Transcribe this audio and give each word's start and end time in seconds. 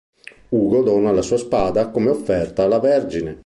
Ugo 0.59 0.81
dona 0.87 1.11
la 1.13 1.21
sua 1.21 1.37
spada 1.37 1.91
come 1.91 2.09
offerta 2.09 2.63
alla 2.63 2.79
Vergine. 2.79 3.37